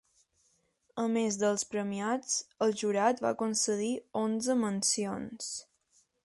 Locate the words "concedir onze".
3.43-4.57